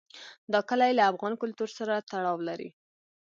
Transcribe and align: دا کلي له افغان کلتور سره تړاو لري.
دا 0.53 0.59
کلي 0.69 0.91
له 0.97 1.03
افغان 1.11 1.33
کلتور 1.41 1.69
سره 1.77 2.05
تړاو 2.09 2.37
لري. 2.47 2.69